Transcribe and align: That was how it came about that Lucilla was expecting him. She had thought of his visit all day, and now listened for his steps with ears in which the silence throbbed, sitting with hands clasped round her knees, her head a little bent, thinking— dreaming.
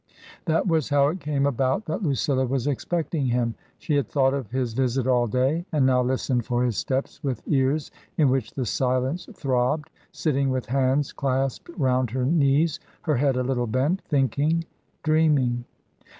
That 0.45 0.65
was 0.65 0.89
how 0.89 1.09
it 1.09 1.19
came 1.19 1.45
about 1.45 1.85
that 1.85 2.01
Lucilla 2.01 2.43
was 2.47 2.65
expecting 2.65 3.27
him. 3.27 3.53
She 3.77 3.93
had 3.97 4.07
thought 4.07 4.33
of 4.33 4.49
his 4.49 4.73
visit 4.73 5.05
all 5.05 5.27
day, 5.27 5.63
and 5.71 5.85
now 5.85 6.01
listened 6.01 6.43
for 6.43 6.63
his 6.63 6.75
steps 6.75 7.21
with 7.23 7.43
ears 7.47 7.91
in 8.17 8.29
which 8.29 8.55
the 8.55 8.65
silence 8.65 9.29
throbbed, 9.35 9.91
sitting 10.11 10.49
with 10.49 10.65
hands 10.65 11.13
clasped 11.13 11.69
round 11.77 12.09
her 12.09 12.25
knees, 12.25 12.79
her 13.03 13.17
head 13.17 13.35
a 13.37 13.43
little 13.43 13.67
bent, 13.67 14.01
thinking— 14.01 14.65
dreaming. 15.03 15.65